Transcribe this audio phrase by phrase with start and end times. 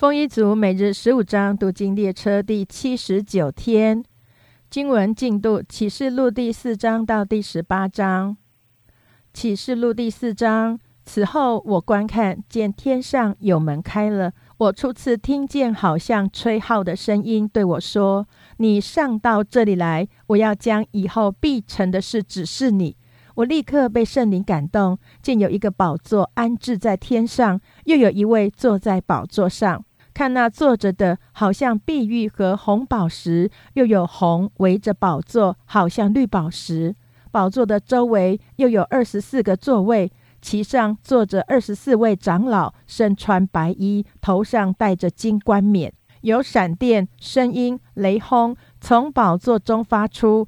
[0.00, 4.02] 丰一族每日十五章读经列车第七十九天，
[4.70, 8.34] 经文进度启示录第四章到第十八章。
[9.34, 18.26] 启示录第四章，此后我观看，见天上有门开了，我初次听见好像吹号的声音对我说
[18.56, 22.96] ：“你上到这里来，我要将以后必成的事指示你。”
[23.36, 29.84] 我立刻被圣灵感动，见有一个宝座安置在天上，又有一位坐在宝座上。
[30.12, 36.94] 看那坐着的，好像碧玉和红宝石，又有红围着宝座，好像绿宝石。
[37.30, 45.92] 宝座的周围又有二十四个座位，其上坐着二十四位长老，身穿白衣，头上戴着金冠冕。
[46.22, 50.46] 有闪电、声音、雷轰从宝座中发出，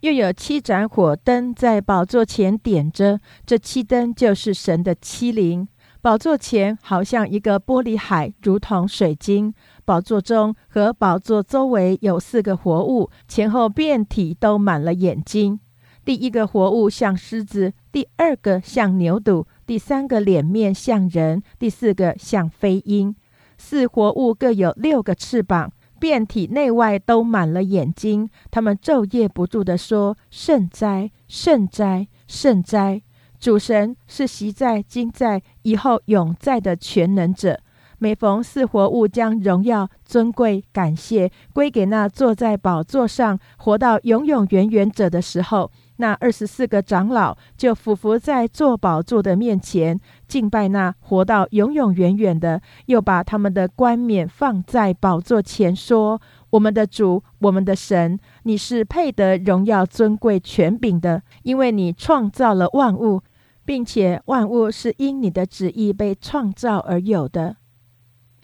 [0.00, 5.68] 又有七盏火灯在宝座前点着，这七灯就是神的七灵。
[6.02, 9.52] 宝座前好像一个玻璃海，如同水晶。
[9.84, 15.60] 宝座中和宝座周围有四个活物，前后遍体都满了眼睛。
[16.02, 23.14] 第一个活物像狮子，第二个像牛犊，第三个脸面像人，第四个像飞鹰。
[23.58, 28.30] 四活物各有六个翅膀，遍体内外都满了眼睛。
[28.50, 33.02] 他们昼夜不住地说：“圣哉，圣哉，圣哉！”
[33.40, 37.58] 主神是习在、今在、以后永在的全能者。
[37.98, 63.22] 每逢四活物将荣耀、尊贵、感谢归给那坐在宝座上、活到永永远远者的时候，那二十四个长老就俯伏在坐宝座的面前，敬拜那活到永永远远的，又把他们的冠冕放在宝座前，说：“我们的主，我们的神，你是配得荣耀、尊贵、权柄的，因为你创造了万物。”
[63.70, 67.54] 并且万物是因你的旨意被创造而有的。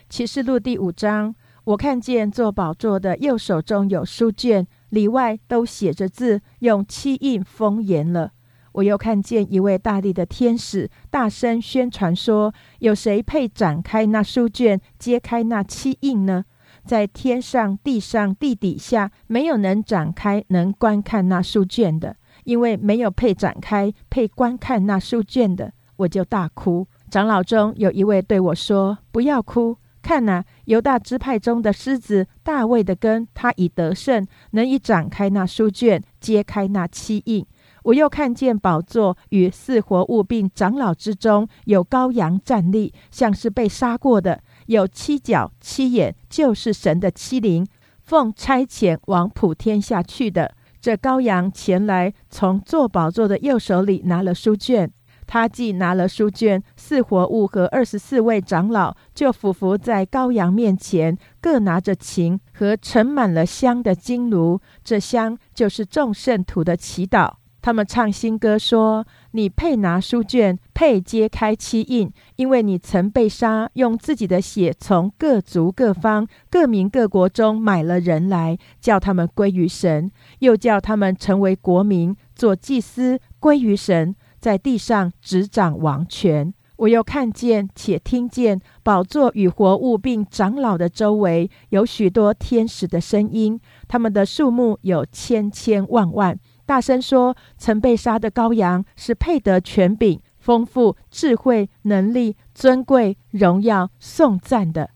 [0.09, 8.31] 启示录第五章，我看见坐宝座的右手中有书卷，里外都写着字，用漆印封严了。
[8.71, 16.45] 我又看见一位大力的天使，大声宣传说：有谁配展开那书卷，揭开那漆印呢？
[16.85, 22.15] 在天上、地上、地底下，没有能展开、能观看那书卷的。
[22.47, 26.87] 因为没有配展开、配观看那书卷的，我就大哭。
[27.11, 37.45] 长老中有一位对我说：“不要哭，看呐，犹大支派中的狮子大卫的根，他已得胜，能以展开那书卷，揭开那七印。”
[37.83, 47.67] 我又看见宝座与四活物并长老之中有羔羊站立，像是被杀过的，有七角七眼，就是神的七灵，
[48.03, 50.56] 奉差遣往普天下去的。
[50.87, 54.89] 这羔羊前来，从坐宝座的右手里拿了书卷。
[55.27, 64.61] 他既拿了书卷，四活物和二十四位长老就俯伏在羔羊面前，各拿着琴和盛满了香的金炉。
[64.85, 67.33] 这香就是众圣徒的祈祷。
[67.61, 69.05] 他们唱新歌说
[69.35, 80.11] ：“你配拿书卷，配揭开七印，因为你曾被杀，用自己的血从各族、各方、各民、各国中买了人来，叫他们归于神，
[80.41, 96.39] 又叫他们成为国民，做祭司，归于神，在地上执掌王权。”我又看见且听见宝座与活物并长老的周围有许多天使的声音，他们的数目有千千万万。
[96.67, 104.91] 大声说：“曾被杀的羔羊是配得权柄、丰富、智慧、能力、尊贵、荣耀、颂赞的。”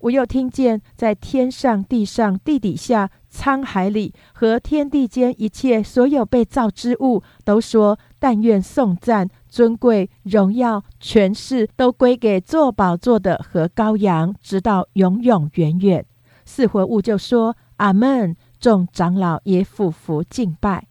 [0.00, 16.04] 我又听见在天上、地上、地底下、沧海里和天地间一切所有被造之物，都说：“但愿颂赞、尊贵、荣耀、权势都归给坐宝座的和羔羊，直到永永远远。”
[16.44, 20.86] 四活物就说：“阿门。”众长老也俯伏敬拜。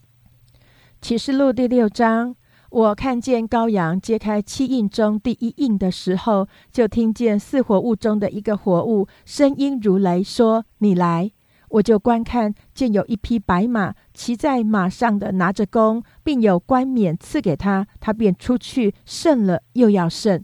[1.02, 2.36] 启示录第六章，
[2.76, 11.32] 我看见羔羊揭开七印中第一印的时候，就听见四活物中的一个活物声音如雷，说：“你来！”
[11.72, 20.44] 我就观看，见有一匹白马，骑在马上的拿着弓，并有冠冕赐给他，他便出去胜了，又要胜。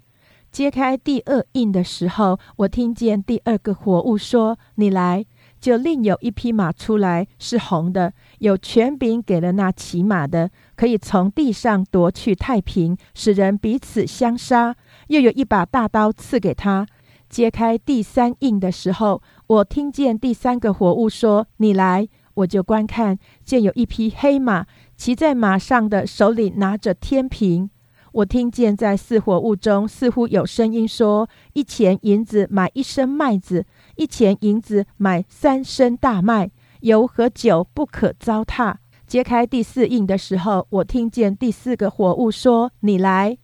[0.54, 5.26] 揭开第二印的时候，我听见第二个活物说：“你来。”
[5.62, 14.76] 就另有一匹马出来，是红的，有权柄给了那骑马的，可以从地上夺去太平，使人彼此相杀。
[15.08, 16.88] 又有一把大刀赐给他。
[17.30, 24.66] 揭开第三印的时候，我听见第三个活物说：“你来。”我就观看，见有一匹黑马，
[24.96, 27.70] 骑在马上的手里拿着天平。
[28.14, 33.66] 我听见在四活物中似乎有声音说：“一钱银子买一升麦子，
[34.02, 36.50] 一钱银子买三升大麦，
[36.80, 43.38] 油和酒不可糟蹋。”揭开第四印的时候，我听见第四个活物说：“你来。”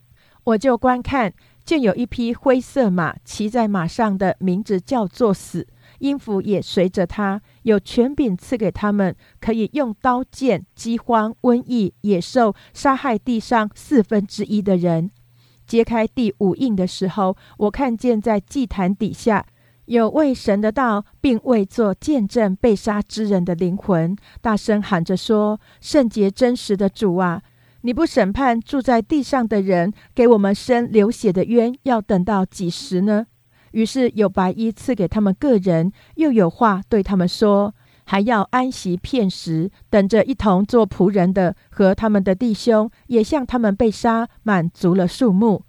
[0.45, 1.31] 我就观看，
[1.63, 5.67] 见有一匹灰色马，骑在马上的名字叫做死。
[5.99, 15.11] 音符也随着他，有权柄赐给他们，可以用刀剑、饥荒、瘟疫、野兽杀害地上四分之一的人。
[15.67, 19.45] 揭开第五印的时候，我看见在祭坛底下
[19.87, 27.41] 有为神的道，并为做见证被杀之人的灵魂，大声喊着说：“圣洁真实的主啊，
[27.81, 33.27] 你不审判住在地上的人，给我们生流血的冤，要等到几时呢？”
[33.71, 37.73] 于是有白衣赐给他们个人，又有话对他们说，
[38.05, 45.63] 还要安息片时，等着一同做仆人的和他们的弟兄，也向他们被杀满足了数目。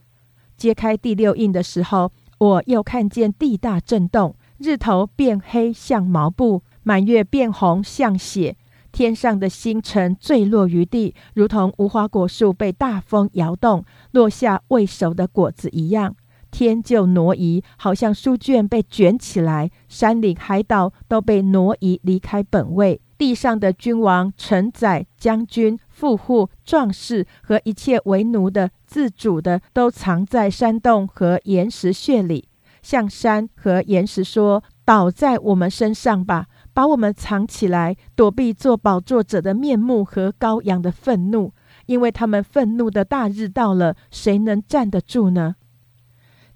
[0.56, 8.56] 揭开第六印的时候，我又看见地大震动，日头变黑像毛布，满月变红像血，
[8.92, 16.14] 天上的星辰坠落于地，如同无花果树被大风摇动落下未熟的果子一样。
[16.50, 23.00] 天就挪移，好像书卷被卷起来；山岭海岛都被挪移离开本位。
[23.18, 32.48] 地上的君王、臣宰、将军、富户、壮士和一切为奴的、自主的，都藏在山洞和岩石穴里，
[32.80, 41.52] 向山和岩石说：“倒在我们身上吧，把我们藏起来，躲避做宝座者的面目和羔羊的愤怒，
[41.86, 45.56] 因为他们愤怒的大日到了，谁能站得住呢？”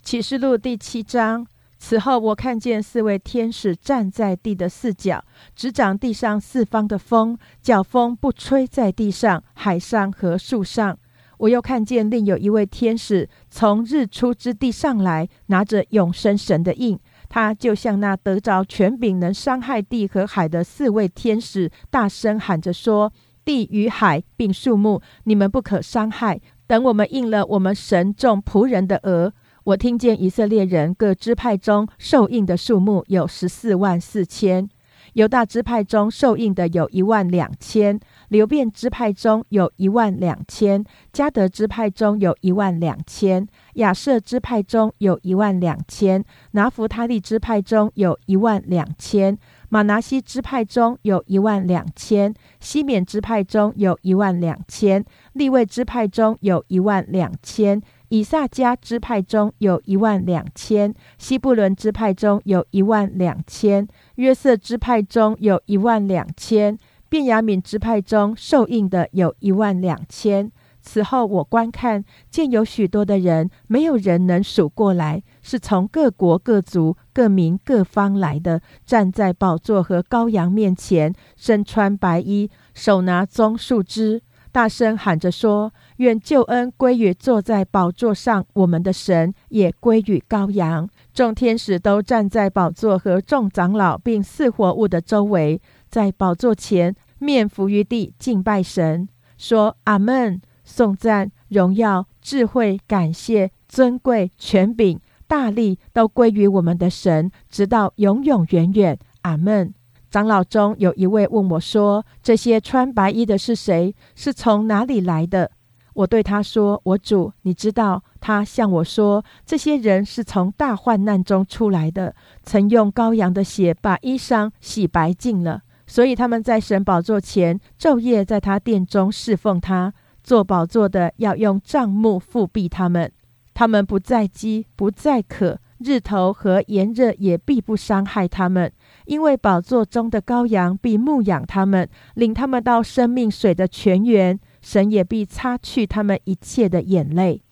[0.01, 1.47] 启示录第七章。
[1.85, 5.25] 此后，我看见四位天使站在地的四角，
[5.57, 10.97] 执掌地上四方的风，叫风不吹在地上、海上和树上。
[11.39, 16.97] 我又看见另有一位天使从日出之地上来，拿着永生神的印。
[17.29, 23.13] 他就像那得着权柄能伤害地和海的四位天使，大声喊着说
[23.45, 26.41] ：“地与海并树木，你们不可伤害。
[26.69, 34.69] 等我们应了我们神众仆人的额。”我听见以色列人各支派中受印的数目有十四万四千，
[35.13, 49.39] 犹大支派中受印的有一万两千，流变支派中有一万两千，加德支派中有一万两千，亚瑟支派中有一万两千，拿弗他利支派中有一万两千，
[49.69, 55.05] 马拿西支派中有一万两千，西缅支派中有一万两千，
[55.35, 57.81] 利位支派中有一万两千。
[58.13, 66.77] 以萨迦支派中有一万两千，西布伦支派中有一万两千，约瑟支派中有一万两千，
[67.09, 70.53] 便雅悯支派中受印的有一万两千。
[70.83, 84.21] 此后我观看，见有许多的人，没有人能数过来，是从各国各族各民各方来的，站在宝座和羔羊面前，身穿白衣，手拿棕树枝。
[84.53, 99.09] 大声喊着说：“愿救恩归于坐在宝座上我们的神，也归于羔羊。”众天使都站在宝座和众长老并四活物的周围，在宝座前面伏于地敬拜神，
[99.39, 100.41] 说：“阿门！
[100.65, 108.99] 颂赞、荣耀、智慧、感谢、尊贵、权柄、大力，都归于我们的神，直到永永远远。
[109.23, 109.73] 阿门。”
[110.13, 113.95] 长老中有一位问我说：“这些穿白衣的是谁？
[114.15, 115.51] 是从哪里来的？”
[115.95, 129.95] 我对他说：“我主，你知道。”他向我说：“这些人是从大患难中出来的，曾用羔羊的血把衣裳洗白净了，所以他们在神宝座前昼夜在他殿中侍奉他。
[130.23, 133.11] 做宝座的要用帐幕覆庇他们，
[133.55, 138.73] 他们不再饥，不再渴。”日头和炎热也必不伤害他们，
[139.07, 144.39] 因为宝座中的羔羊必牧养他们，领他们到生命水的泉源。
[144.63, 147.43] 神也必擦去他们一切的眼泪。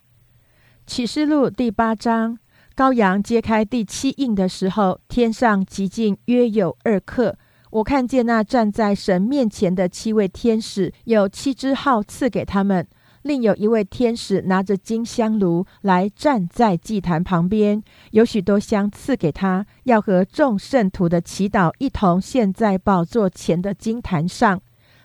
[0.86, 2.38] 启示录第八章，
[2.76, 7.36] 羔羊揭开第七印的时候，天上极近约有二刻。
[7.70, 12.86] 我看见那站在神面前的七位天使，有七支号赐给他们。
[13.22, 24.60] 另有一位天使拿着金香炉来站在祭坛旁边，有许多香赐给他，要和众圣徒的祈祷一同献在宝座前的金坛上。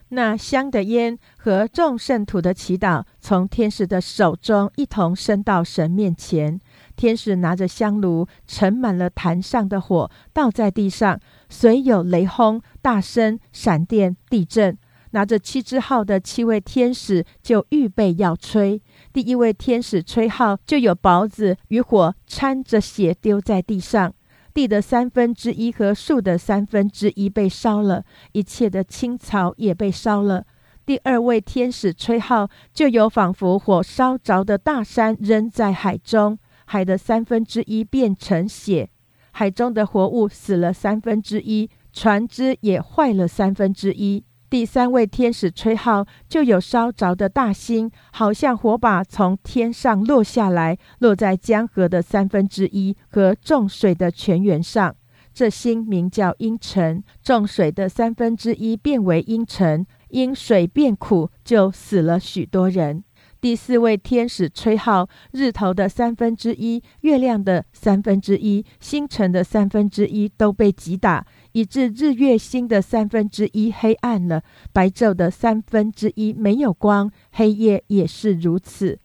[0.09, 6.61] 那香的烟和众圣徒的祈祷从天使的手中一同升到神面前。
[6.95, 11.19] 天使拿着香炉盛满了坛上的火，倒在地上，
[11.49, 14.77] 随有雷轰、大声、闪电、地震。
[15.15, 18.81] 拿着七支号的七位天使就预备要吹。
[19.13, 24.13] 第一位天使吹号，就有雹子与火掺着血丢在地上，
[24.53, 28.03] 地的三分之一和树的三分之一被烧了，
[28.33, 30.45] 一切的青草也被烧了。
[30.85, 38.89] 第二位天使吹号，就有仿佛火烧着的大山扔在海中，海的三分之一变成血，
[39.31, 44.25] 海中的活物死了三分之一，船只也坏了三分之一。
[44.49, 54.95] 第三位天使吹号，就有烧着的大星，好像火把从天上落下来，落在江河的三分之一和众水的泉源上。
[55.33, 59.85] 这星名叫阴沉，众水的三分之一变为阴沉。
[60.09, 63.03] 因水变苦，就死了许多人。
[63.41, 71.25] 第四位天使吹号，日头的三分之一、月亮的三分之一、星辰的三分之一都被击打，
[71.55, 74.43] 以致日月星的三分之一黑暗了，
[74.73, 78.99] 白昼的三分之一没有光，黑夜也是如此。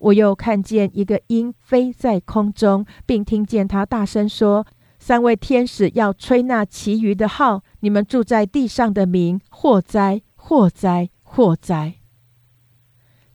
[0.00, 4.66] 我又看见一个鹰飞在空中，并听见他大声说
[5.00, 11.94] ：“三位天使要吹那其余的号，你们住在地上的民祸灾。”祸灾，祸灾！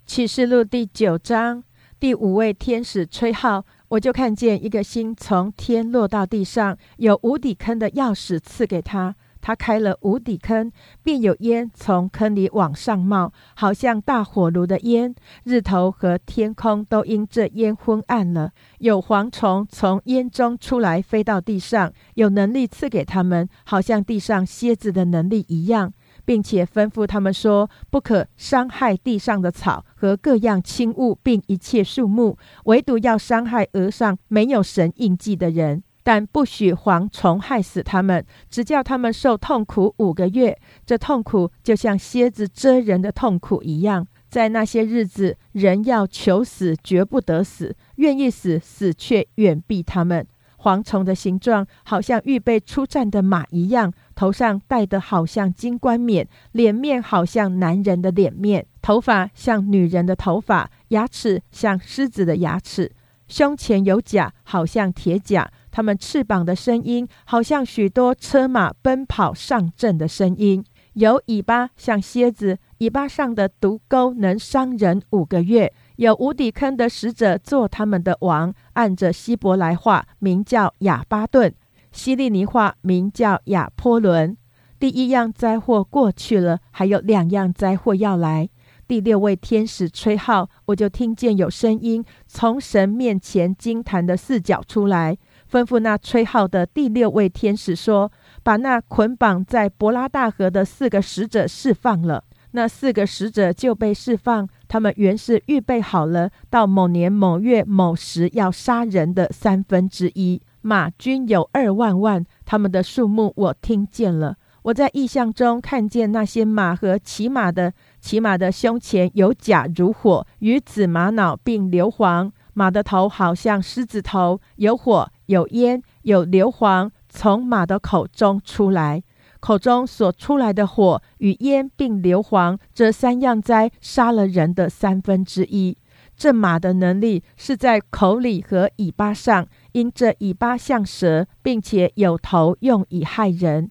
[0.05, 1.63] 启示录第九章
[1.99, 9.15] 第五位天使吹号，我就看见一个星从天落到地上，有无底坑的钥匙赐给他。
[9.41, 10.71] 他开了无底坑，
[11.03, 15.13] 便有烟从坑里往上冒，好像大火炉的烟。
[15.43, 18.51] 日头和天空都因这烟昏暗了。
[18.77, 25.91] 有蝗虫从烟中出来，飞到地上，有能力赐给他们，好像地上蝎子的能力一样。
[26.25, 35.83] 并且吩咐他们说：“不可伤害地上的草和各样轻物，并一切树木，唯独要伤害额上没有神印记的人。
[36.03, 40.57] 但不许蝗虫害死他们，只叫他们受痛苦五个月。
[40.83, 44.07] 这痛苦就像蝎子蛰人的痛苦一样。
[44.27, 50.25] 在那些日子，人要求死，绝不得死；愿意死，死却远避他们。
[50.57, 62.91] 蝗虫的形状好像预备出战的马一样。”头上戴的好像金冠冕，脸面好像男人的脸面，头发像女人的头发，牙齿像狮子的牙齿，
[63.27, 65.51] 胸前有甲，好像铁甲。
[65.71, 70.63] 他们翅膀的声音，好像许多车马奔跑上阵的声音。
[70.93, 75.73] 有尾巴像蝎子，尾巴上的毒钩能伤人五个月。
[75.95, 81.51] 有无底坑的使者做他们的王，按着希伯来话名叫亚巴顿。
[81.91, 84.35] 希利尼话名叫亚波伦。
[84.79, 88.49] 第一样灾祸过去了，还有两样灾祸要来。
[88.87, 95.17] 第六位天使吹号，我就听见有声音从神面前金坛的四角出来，
[95.49, 98.11] 吩咐那吹号的第六位天使说
[98.43, 110.41] ：“把那捆绑在伯拉大河的四个使者释放了。”那四个使者就被释放，他们原是预备好了，到某年某月某时要杀人的三分之一。
[110.61, 114.37] 马军有二万万，他们的数目我听见了。
[114.63, 122.31] 我在意象中看见那些马和骑马的，骑马的胸前有甲如火，与紫玛瑙并硫磺。
[122.53, 129.03] 马的头好像狮子头，有火，有烟，有硫磺从马的口中出来。
[129.39, 135.75] 口中所出来的火与烟并硫磺，这三样灾杀了人的三分之一。
[136.15, 139.47] 这马的能力是在口里和尾巴上。
[139.73, 143.69] 因这尾巴像蛇，并且有头用以害人，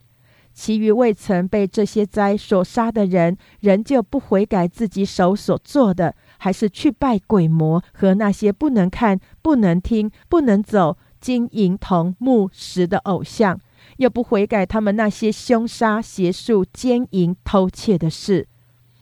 [0.53, 13.61] 其余未曾被这些灾所杀的人，仍旧不悔改自己手所做的，还是去拜鬼魔和那些不能看、不能听、不能走、金银铜木石的偶像，
[13.99, 18.49] 又不悔改他们那些凶杀、邪术、奸淫、偷窃的事。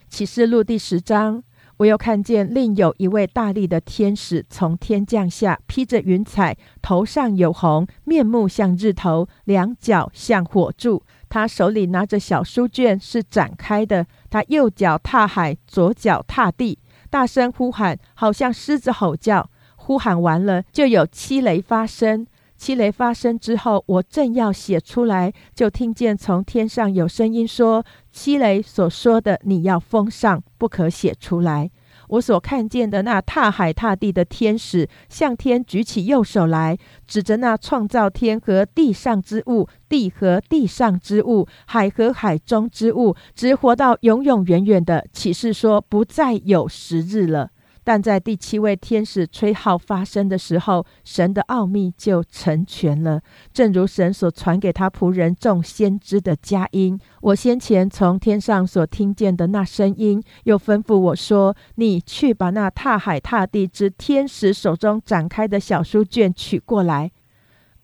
[0.08, 1.42] 启示录第十章。
[1.78, 11.04] 我又看见另有一位大力的天使从天降下，披着云彩，头上有红，面目像日头，两脚像火柱。
[11.28, 14.06] 他手里拿着小书卷，是展开的。
[14.28, 16.78] 他右脚踏海，左脚踏地，
[17.10, 19.48] 大声呼喊，好像狮子吼叫。
[19.76, 22.26] 呼喊完了，就有七雷发生。
[22.58, 31.70] 七雷发生之后，我正要写出来，就听见从天上有声音说：“七雷所说的，你要封上，不可写出来。”
[32.08, 47.50] 我所看见的那踏海踏地的天使，向天举起右手来，指着那创造天和地上之物、地和地上之物、海和海中之物，直活到永永远远的启示说：“不再有时日了。”
[47.88, 57.00] 但在第七位天使吹号发声的时候，神的奥秘就成全了，正如神所传给他仆人众先知的佳音。
[57.22, 67.10] 我先前从天上所听见的那声音，又吩咐我说：“你去把那踏海踏地之天使手中展开的小书卷取过来。”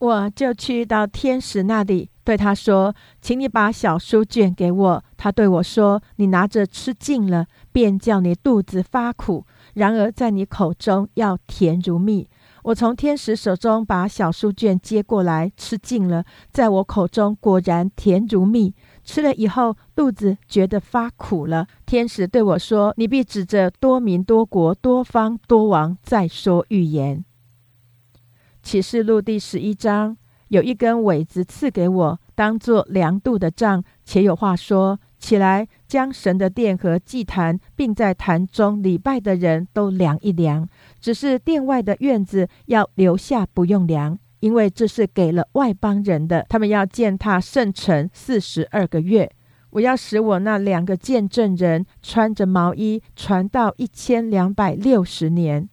[0.00, 12.28] 我就去到天使那里，对他说：“请你把小书卷给我。”他对我说：“你拿着吃尽了，便叫你肚子发苦。”然而，在你口中要甜如蜜。
[12.62, 18.75] 我从天使手中把小书卷接过来，吃尽了，在我口中果然甜如蜜。
[19.02, 21.66] 吃了以后，肚子觉得发苦了。
[21.85, 27.23] 天使对我说：“你必指着多民、多国、多方、多王再说预言。”
[28.62, 30.16] 启示录第十一章
[30.49, 34.99] 有一根苇子赐给我，当作量度的杖，且有话说。
[35.19, 40.68] 起来，将神的殿和祭坛，并在坛中礼拜的人都量一量。
[40.98, 46.44] 只是殿外的院子要留下，不用量，因为这是给了外邦人的。
[46.48, 49.30] 他们要践踏圣城四十二个月。
[49.70, 55.68] 我要使我那两个见证人穿着毛衣，传到一千两百六十年。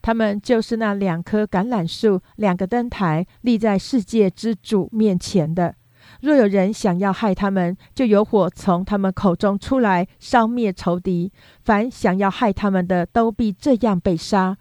[0.00, 5.74] 他们就是那两棵橄榄树，两个灯台，立在世界之主面前的。
[6.22, 11.32] 若有人想要害他们，就有火从他们口中出来，烧灭仇敌。
[11.64, 14.56] 凡想要害他们的，都必这样被杀。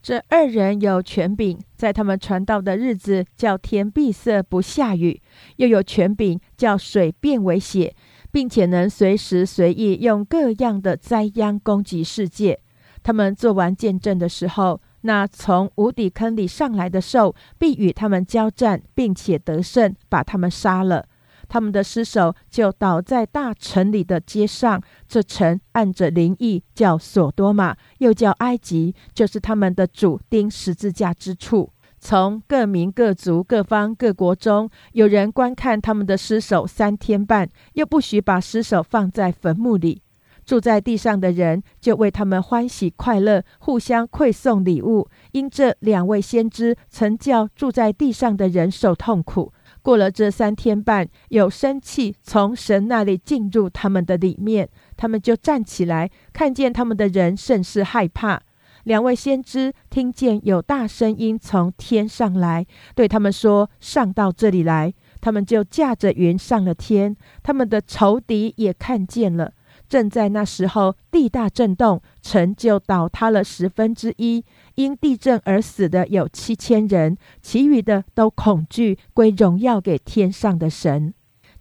[0.00, 5.20] 这二人有权柄，在他们传道的日子，叫天闭塞不下雨；
[5.56, 7.94] 又有权柄，叫水变为血，
[8.30, 12.60] 并且能随时随地用各样的灾殃攻击世界。
[13.02, 21.06] 他们做完见证的时候，那从无底坑里上来的兽必与他们交战，并且得胜，把他们杀了。
[21.48, 24.82] 他们的尸首就倒在大城里的街上。
[25.06, 31.70] 这城按着灵异叫索多玛，又叫埃及，就是他们的主钉十字架之处。
[31.98, 40.02] 从各民、各族、各方、各国中，有人观看他们的尸首三天半，又不许把尸首放在坟墓里。
[40.44, 45.08] 住在地上的人就为他们欢喜快乐，互相馈送礼物。
[45.32, 49.52] 因这两位先知曾叫住在地上的人受痛苦。
[49.80, 58.42] 过了这三天半，有生气从神那里进入他们的里面，他们就站起来，看见他们的人甚是害怕。
[58.84, 67.16] 两位先知听见有大声音从天上来，对他们说：“上到这里来。”他们就驾着云上了天。
[67.44, 69.52] 他们的仇敌也看见了。
[69.92, 74.42] 正在那时候，地大震动，城就倒塌了十分之一。
[74.76, 81.12] 因地震而死的有七千人，其余的都恐惧，归荣耀给天上的神。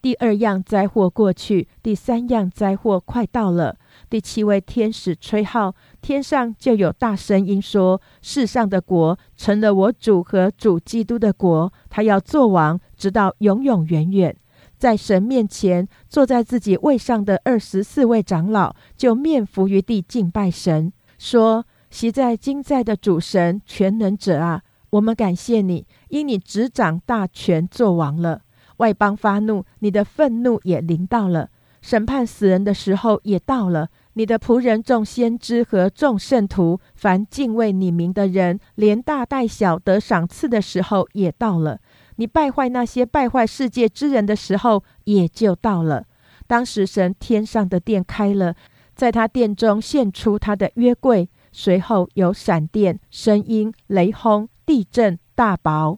[0.02, 3.76] 第二样灾祸过去，第三样灾祸快到了。
[4.10, 14.34] 第七位天使吹号，天上就有大声音说：“世上的国成了我主和主基督的国，他要做王，直到永永远远。”
[14.82, 28.42] 在神面前坐在自己位上的二十四位长老，就面伏于地敬拜神，说：“习在今在的主神全能者啊，我们感谢你，因你执掌大权，做王了。
[28.78, 31.50] 外邦发怒，你的愤怒也临到了；
[31.84, 33.90] 审判死人的时候也到了。
[34.14, 41.80] 你的仆人众先知和众圣徒，凡敬畏你名的人，连大带小得赏赐的时候也到了。”
[42.22, 46.06] 你败坏那些败坏世界之人的时候，也就到了。
[46.46, 48.54] 当时神天上的殿开了，
[48.94, 55.98] 在他殿中现出他的约柜，随后有闪电、声音、雷轰、地震、大雹。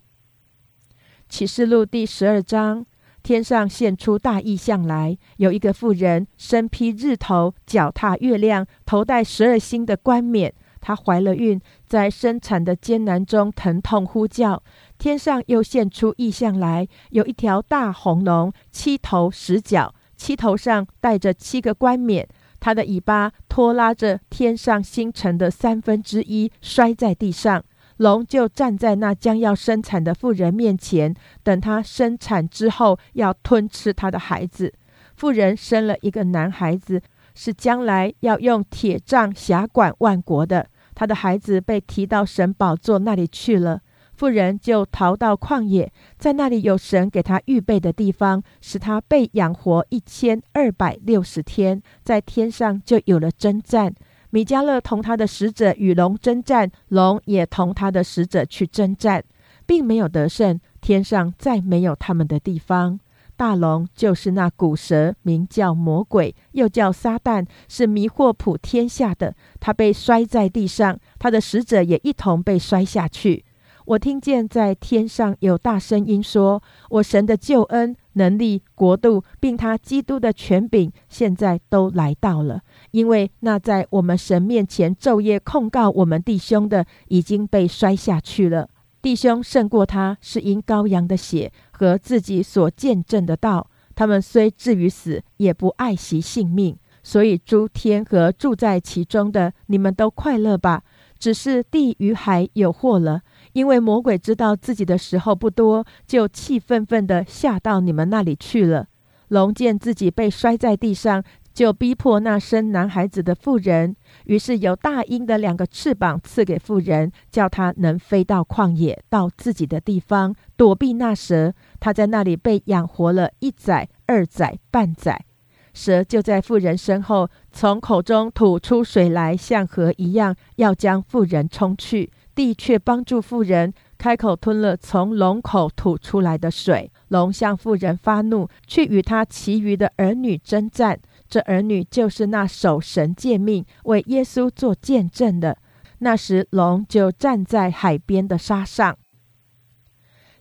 [1.27, 2.85] 启示录第十二章，
[3.21, 10.53] 天上现出大异象来，有一个妇人身披日头，脚踏月亮，头戴十二星的冠冕。
[10.79, 14.61] 她怀了孕，在生产的艰难中疼痛呼叫。
[15.03, 22.25] 天上又现出异象来，有一条大红龙，七头十角，七头上带着七个冠冕。
[22.61, 27.61] 它的尾巴拖拉着天上星辰的三分之一，摔在地上。
[27.97, 31.13] 龙就站在那将要生产的妇人面前，
[31.43, 34.73] 等她生产之后，要吞吃她的孩子。
[35.17, 37.01] 妇人生了一个男孩子，
[37.35, 40.69] 是将来要用铁杖辖管万国的。
[40.95, 43.81] 他的孩子被提到神宝座那里去了，
[44.23, 51.83] 妇人就逃到旷野，在那里有神给他预备的地方，使他被养活一千二百六十天。
[52.05, 53.93] 在天上就有了征战，
[54.29, 59.21] 米迦勒同他的使者与龙征战，龙也同他的使者去征战，
[59.65, 60.57] 并没有得胜。
[60.79, 63.01] 天上再没有他们的地方。
[63.35, 69.35] 大龙就是那古蛇，名叫魔鬼，又叫撒旦，是迷惑普天下的。
[69.59, 73.43] 他被摔在地上，他的使者也一同被摔下去。
[73.85, 82.61] 我听见在天上有大声音说：“我神的救恩、能力、国度，并他基督的权柄，现在都来到了。
[82.91, 88.69] 因为那在我们神面前昼夜控告我们弟兄的，已经被摔下去了。
[89.01, 93.69] 弟兄胜过他，是因羔羊的血和自己所见证的道。
[93.95, 96.77] 他们虽至于死，也不爱惜性命。
[97.05, 100.83] 所以诸天和住在其中的，你们都快乐吧。
[101.19, 103.21] 只是地与海有祸了。”
[103.53, 108.87] 因为魔鬼知道自己的时候不多，就气愤愤地下到你们那里去了。
[109.29, 121.53] 龙见自己被摔在地上，就逼迫那生男孩子的妇人，于是有大鹰的两个翅膀赐给妇人，叫他能飞到旷野，到自己的地方躲避那蛇。
[121.79, 125.25] 他在那里被养活了一载、二载、半载。
[125.73, 132.11] 蛇就在妇人身后，从口中吐出水来，像河一样，要将妇人冲去。
[132.35, 136.91] 地却帮助妇人开口吞了从龙口吐出来的水。
[137.09, 140.99] 龙向妇人发怒，去与他其余的儿女征战。
[141.29, 145.57] 这儿女就是那守神诫命、为耶稣做见证的。
[145.99, 148.97] 那时，龙就站在海边的沙上。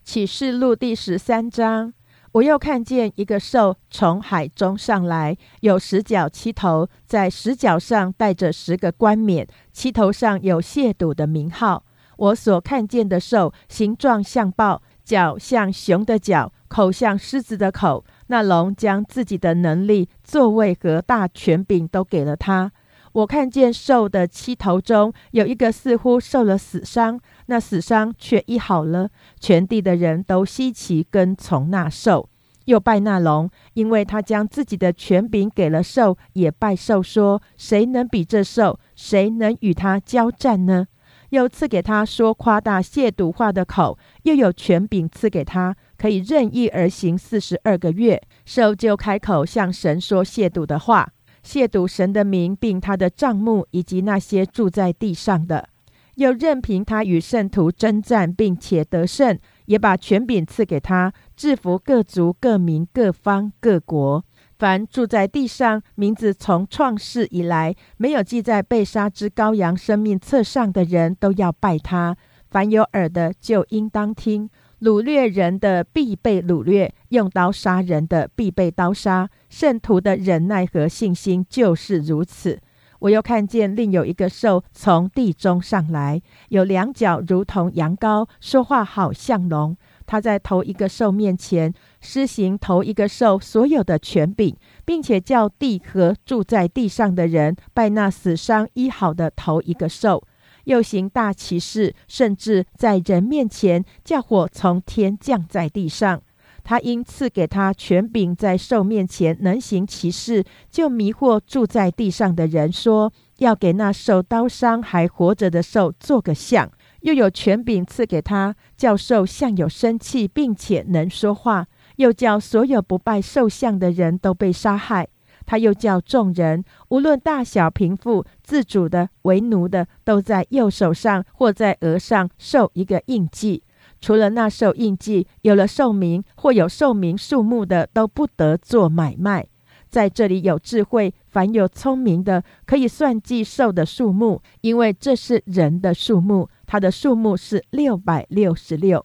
[0.03, 1.95] 启示录第十三章，
[2.33, 11.85] 我又看见一个兽从海中上来，有十角七头，在十角上带着十个冠冕，七头上有亵渎的名号。
[12.17, 18.05] 我所看见的兽，形状像豹，脚像熊的脚，口像狮子的口。
[18.29, 22.73] 那龙将自己的能力、座位和大权柄都给了他。
[23.13, 29.11] 我看见兽的七头中有一个似乎受了死伤，那死伤却医好了。
[29.39, 32.29] 全地的人都稀奇跟从那兽，
[32.65, 38.81] 又拜那龙，因为他将自己的权柄给了兽，也拜兽说：谁能比这兽？
[38.97, 40.87] 谁能与他交战呢？
[41.31, 48.23] 又赐给他说夸大亵渎话的口，又有权柄赐给他，可以任意而行四十二个月。
[48.45, 51.09] 兽就开口向神说亵渎的话，
[51.45, 55.69] 亵渎神的名，并他的帐幕以及那些住在地上的。
[56.17, 64.23] 又任凭他与圣徒征战，并且得胜，也把权柄赐给他，制服各族、各民、各方、各国。
[64.59, 72.17] 凡住在地上，名字从创世以来没有记在被杀之羔羊生命册上的人，都要拜他。
[72.51, 74.51] 凡有耳的，就应当听。
[74.83, 79.31] 掳掠人的必被掳掠，用刀杀人的必被刀杀。
[79.49, 82.59] 圣徒的忍耐和信心就是如此。
[82.99, 89.77] 我又看见另有一个兽从地中上来，有两脚如同羊羔，说话好像龙。
[90.05, 100.23] 他在头一个兽面前施行头一个兽所有的权柄，并且叫地和住在地上的人拜那死伤医好的头一个兽，
[100.65, 106.23] 又行大奇事，甚至在人面前叫火从天降在地上。
[106.65, 116.71] 他因赐给他权柄在兽面前能行奇事，就迷惑住在地上的人，说要给那受刀伤还活着的兽做个像。
[117.01, 121.65] 又有权柄赐给他，教授像有生气，并且能说话；
[121.97, 125.09] 又叫所有不拜兽像的人都被杀害。
[125.53, 133.63] 他又叫众人，无论大小贫富、自主的、为奴的，都在右手上或在额上受一个印记。
[134.01, 139.47] 除了那受印记，有了寿名或有寿名数目的，都不得做买卖。
[139.91, 146.49] 在这里有智慧，凡有聪明的，可以算计兽的数目，因为这是人的数目。
[146.67, 149.05] 它的数目是六百六十六。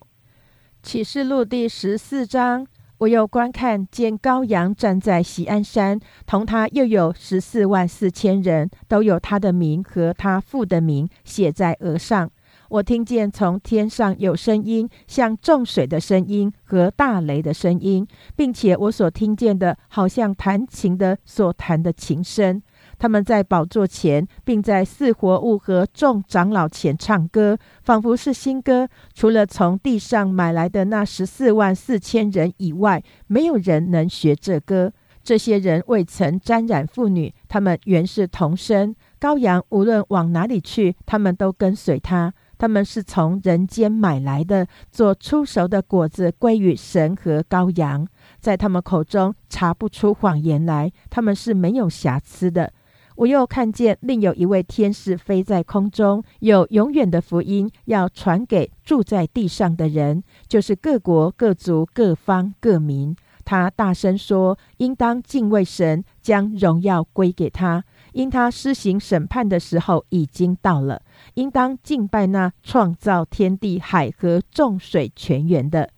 [0.81, 2.65] 启示录第十四章，
[2.99, 12.31] 我又观看见高阳站在喜安山，同他又有十四万四千人，都有他的名和他父的名写在额上。
[12.69, 18.05] 我听见从天上有声音，像众水的声音和大雷的声音，
[18.35, 22.61] 并且我所听见的，好像弹琴的所弹的琴声。
[22.99, 28.87] 他们在宝座前，并在四活物和众长老前唱歌，仿佛是新歌。
[29.13, 34.91] 除了从地上买来的那十四万四千人以外，没有人能学这歌。
[35.23, 38.95] 这些人未曾沾染妇女，他们原是童生。
[39.19, 42.33] 羔羊无论往哪里去，他们都跟随他。
[42.57, 48.07] 他们是从人间买来的，做出熟的果子归于神和羔羊。
[48.39, 52.71] 在他们口中查不出谎言来，他们是没有瑕疵的。
[53.17, 63.15] 我又看见另有一位天使飞在空中，有永远的福音要传给住在地上的人，就是各国、各族、各方、各民。
[63.43, 71.01] 他大声说：“应当敬畏神，将荣耀归给他，因他施行审判的时候已经到了。
[71.35, 75.89] 应当敬拜那创造天地海和众水泉源的。”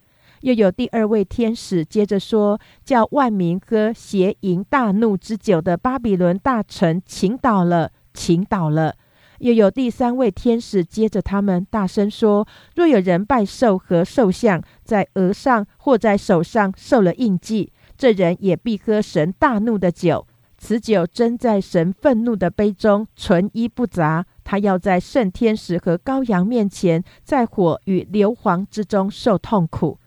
[0.41, 8.95] 又有第二位天使接着说：“叫万民喝邪淫大怒之酒的巴比伦大臣倾倒了，倾倒了。”
[9.39, 20.28] 又有第三位天使接着他们大声说：“若有人拜兽和兽像，在额上或在手上受了印记，这人也必喝神大怒的酒。
[20.58, 24.25] 此酒真在神愤怒的杯中，纯一不杂。
[24.43, 29.99] 他要在圣天使和羔羊面前，在火与硫磺之中受痛苦。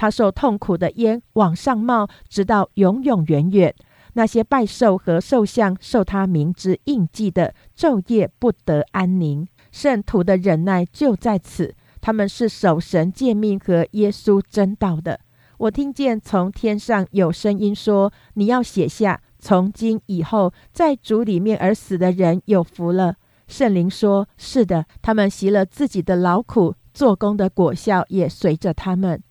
[0.00, 3.74] 他受痛苦的烟往上冒，直到永永远远。”
[4.14, 9.46] 那些拜兽和兽像受他名之印记的，昼夜不得安宁。
[9.70, 15.20] 圣徒的忍耐就在此，他们是守神诫命和耶稣真道的。
[15.58, 29.22] 我听见从天上有声音说：“你要写下，从今以后，在主里面而死的人有福了。”圣灵说：“是的，他们习了自己的劳苦，做工的果效也随着他们。”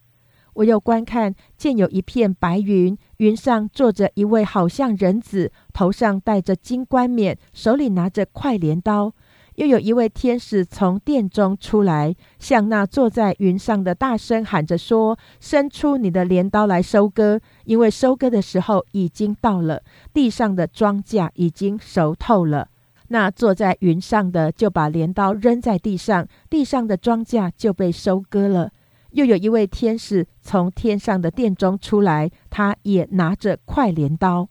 [0.59, 9.13] 我又观看，见有一片白云，云上坐着一位好像人子，头上戴着金冠冕，手里拿着快镰刀。
[9.55, 19.81] 又有一位天使从殿中出来，向那坐在云上的大声喊着说：“伸出你的镰刀来收割，因为收割的时候已经到了，
[20.13, 22.67] 地上的庄稼已经熟透了。”
[23.07, 28.71] 那坐在云上的就把镰刀扔在地上，地上的庄稼就被收割了。
[29.11, 34.47] 又有一位天使从天上的殿中出来，他也拿着快镰刀。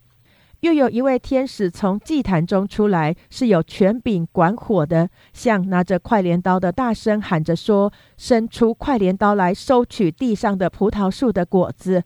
[0.61, 12.03] 又有一位天使从祭坛中出来，是有权柄管火的，向拿着快镰刀的大声喊着说：“伸出快镰刀来，收取地上的葡萄树的果子，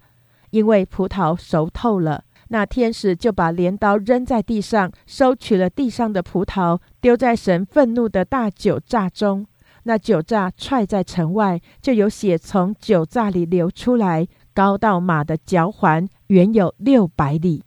[0.50, 9.46] 因为葡萄熟透了。”那天使就把镰刀扔在地上，收取了地上的葡萄，丢在神愤怒的大酒榨中。
[9.84, 17.64] 那酒榨踹在城外，就有血从酒榨里流出来，高到马的脚环，远有六百里。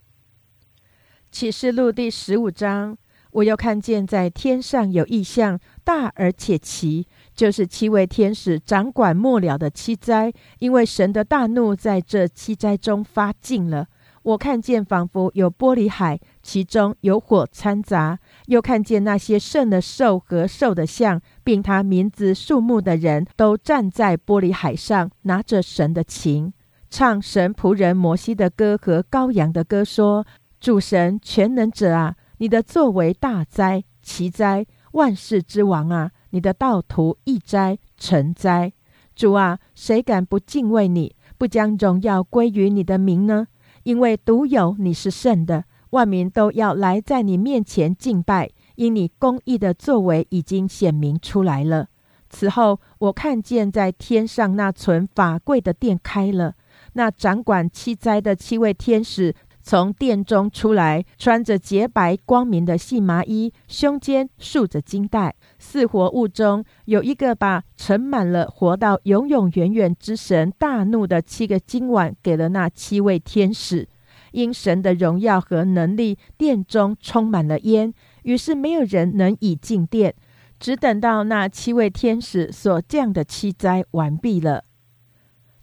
[1.32, 2.98] 启示录第十五章，
[3.32, 13.88] 我又看见在天上有异象，大而且奇，就是七位天使掌管末了的七灾，因为神的大怒在这七灾中发尽了。
[14.24, 26.54] 我看见仿佛有玻璃海，其中有火掺杂；又看见那些圣的兽和兽的像，并他名字数目的人都站在玻璃海上，拿着神的琴，
[26.90, 30.26] 唱神仆人摩西的歌和羔羊的歌，说
[30.60, 38.72] ：“主神全能者啊，你的作为大灾奇灾，万世之王啊，你的道途易灾成灾。
[39.16, 43.48] 主啊，谁敢不敬畏你，不将荣耀归于你的名呢？”
[43.84, 45.64] 因为独有你是圣的，
[45.96, 51.88] 万民都要来在你面前敬拜，因你公义的作为已经显明出来了。
[52.30, 56.56] 此后，我看见在天上那存法柜的殿开了，
[56.94, 65.34] 那掌管七灾的七位天使从殿中出来，穿着洁白光明的细麻衣，胸间束着金带。
[65.58, 73.88] 四活物中有一个把盛满了活到永永远远之神大怒的七个金碗给了那七位天使，
[74.36, 77.94] 因神的荣耀和能力，殿中充满了烟，
[78.24, 80.14] 于是没有人能以进殿，
[80.60, 84.66] 只等到那七位天使所降的七灾完毕了。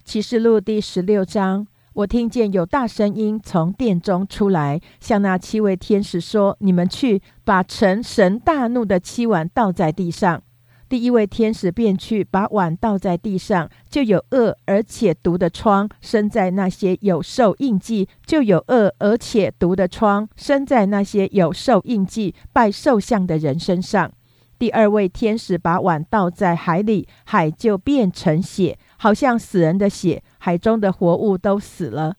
[0.03, 1.67] 启示录第十六章。
[1.93, 10.41] 我听见有大声音从殿中出来，向那七位天使说：“你们去把成神大怒的七碗倒在地上。”
[10.93, 24.11] 第一位天使便去把碗倒在地上，就有恶而且毒的疮生在那些有受印记；就有恶而且毒的疮生在那些有受印记拜兽像的人身上。
[24.59, 28.77] 第二位天使把碗倒在海里，海就变成血。
[28.97, 32.17] 好像死人的血，海中的活物都死了。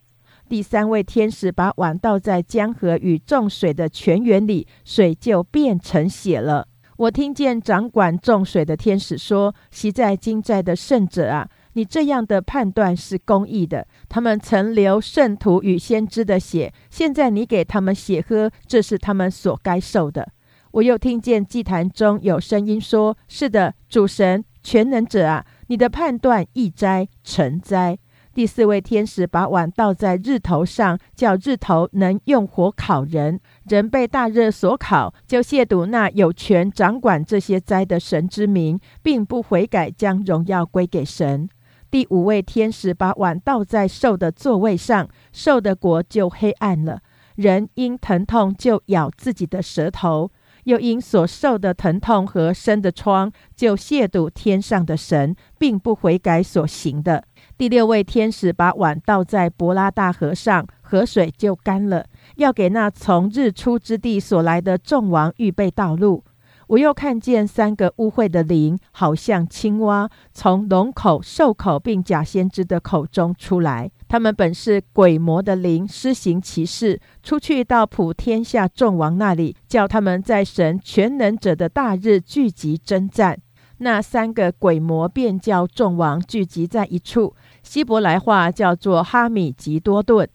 [0.48, 6.66] 第三位天使把碗倒在江河与众水的泉源里，水就变成血了。
[7.04, 13.86] 我听见掌管众水的天使说：“昔在今在的圣者啊，你这样的判断是公义的。
[14.08, 20.26] 他们曾流圣徒与先知的血，现在你给他们血喝，这是他们所该受的。”
[20.72, 27.98] 我又听见祭坛中有声音说：“是的，主神全能者啊。”你的判断易灾成灾。
[28.32, 33.38] 第四位天使把碗倒在日头上，叫日头能用火烤人。
[33.68, 41.48] 人被大热所烤，就亵渎那有权掌管这些灾的神之名，并不悔改，将荣耀归给神。
[41.90, 47.00] 第五位天使把碗倒在兽的座位上，兽的国就黑暗了。
[47.36, 50.30] 人因疼痛就咬自己的舌头，
[50.64, 57.24] 又因所受的疼痛和生的疮，就亵渎天上的神，并不悔改所行的。
[57.56, 66.24] 第六位天使把碗倒在伯拉大河上，河水就干了，要给那从日出之地所来的众王预备道路。
[66.68, 73.90] 我又看见三个污秽的灵，好像青蛙，从龙口、兽口并假先知的口中出来。
[74.08, 83.38] 他们本是鬼魔的灵，施行其事，出去到普天下众王那里，叫他们在神全能者的大日聚集征战。
[83.78, 90.26] 那三个鬼魔便叫众王聚集在一处，希伯来话叫做哈米吉多顿。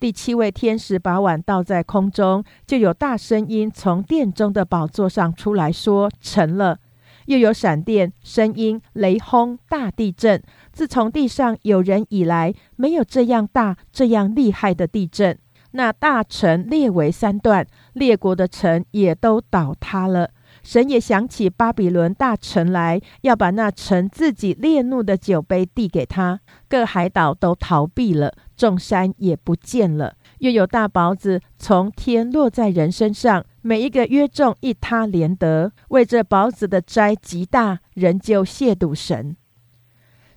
[0.00, 6.78] 第七位天使把碗倒在空中，就有大声音从殿中的宝座上出来说：“成了。”
[7.26, 10.42] 又有闪电、声音、雷轰、大地震。
[10.72, 15.36] 自从地上有人以来，没有这样大、这样厉害的地震。
[15.72, 20.30] 那大城列为三段，列国的城也都倒塌了。
[20.62, 26.40] 神也想起巴比伦大城来，要把那城自己烈怒的酒杯递给他。
[26.66, 30.16] 各海岛都逃避了，众山也不见了。
[30.40, 35.72] 又有大雹子从天落在人身上，每一个约重一他连得。
[35.88, 39.36] 为这雹子的灾极大，人就亵渎神。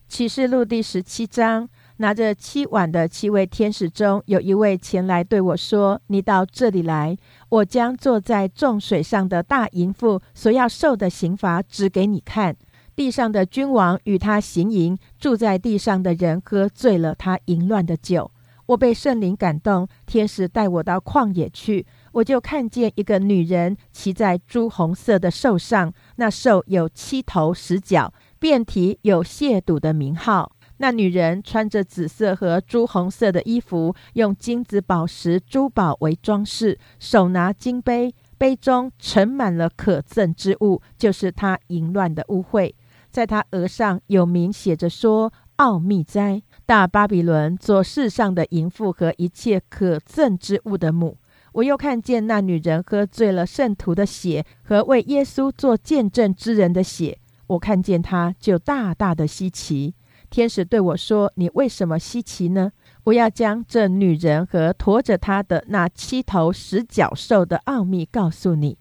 [0.07, 1.67] 启示录第十七章。
[1.97, 7.15] 拿着七碗的七位天使中，有一位前来对我说：“你到这里来，
[7.49, 12.55] 我将坐在众水上的大淫妇所要受的刑罚指给你看。
[12.95, 18.31] 地上的君王与他行淫，住在地上的人喝醉了他淫乱的酒。
[18.67, 42.73] 我被圣灵感动，天使带我到旷野去，我就看见一个女人骑在朱红色的兽上，那兽有七头十角，遍体有亵渎的名号。”那女人穿着紫色和朱红色的衣服，用金子、宝石、珠宝为装饰，手拿金杯，杯中盛满了可憎之物，就是她淫乱的污秽。
[43.11, 51.17] 在她额上有名写着说：“奥秘哉，大巴比伦，做世上的淫妇和一切可憎之物的母。”
[51.53, 59.93] 我又看见那女人喝醉了圣徒的血和为耶稣做见证之人的血，我看见她就大大的稀奇。
[60.29, 62.71] 天使对我说：“你为什么稀奇呢？
[63.03, 68.77] 我要将这女人和驮着她的那七头十角兽的奥秘告诉你。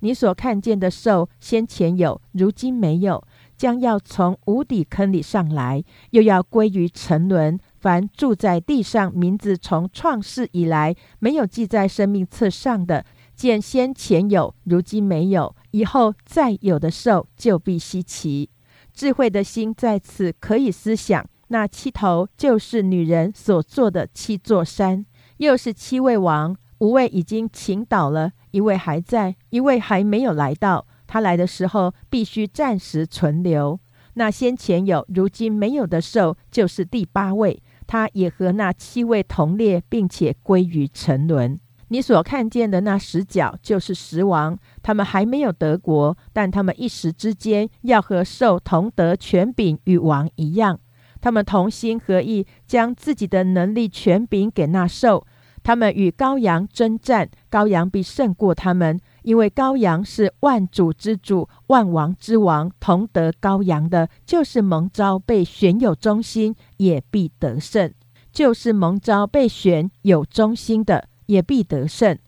[0.00, 3.22] 你所看见的兽，先前有，如今没有，
[3.56, 7.58] 将要从无底坑里上来，又要归于沉沦。
[7.78, 18.48] 凡住在地上，名字从创世以来没有记在生命册上的，见先前有，如今没有，以后再有的兽，就必稀奇。”
[18.94, 25.04] 智慧的心在此可以思想，那七头就是女人所做的七座山，
[25.38, 30.86] 又是七位王，五位已经倾倒了，一位还在，一位还没有来到。
[31.14, 33.78] 他来的时候必须暂时存留。
[34.14, 41.60] 那先前有，如今没有的兽，就是第八位，他也和那七位同列，并且归于沉沦。
[41.86, 50.80] 你所看见的那十角就是十王，他们还没有得国，但他们一时之间要和兽同得权柄与王一样。
[51.20, 55.24] 他们同心合意，将自己的能力权柄给那兽。
[55.62, 67.90] 他们与羔羊征战，羔羊必胜过他们，因为羔羊是万主之主、万王之王，同得羔羊的，就是蒙召被选有忠心，也必得胜；
[68.32, 71.08] 就是蒙召被选有忠心的。
[71.26, 72.18] 也必得胜。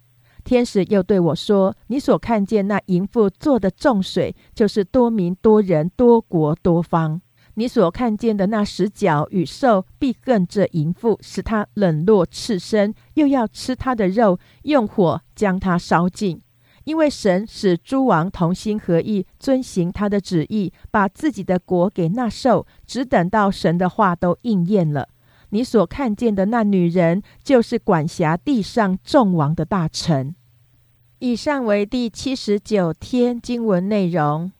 [0.42, 7.20] 天使又对我说：“你所看见那淫妇做的众水，就是多民、多人、多国、多方。
[7.56, 16.40] 你所看见的那十角与兽，必恨这淫妇，使他冷落赤身，又要吃他的肉，用火将他烧尽。
[16.87, 25.09] 因为神使诸王同心合意，遵行他的旨意，把自己的国给那兽，只等到神的话都应验了。”
[25.51, 30.35] 你所看见的那女人，就是管辖地上众王的大臣。
[31.18, 34.53] 以上为第七十九天经文内容。